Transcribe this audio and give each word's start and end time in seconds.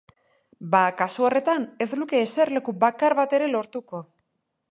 Ba 0.75 0.79
kasu 1.01 1.25
horretan, 1.27 1.67
ez 1.85 1.89
luke 2.01 2.21
eserleku 2.29 2.75
bakar 2.87 3.17
bat 3.21 3.39
ere 3.41 3.53
lortuko. 3.57 4.01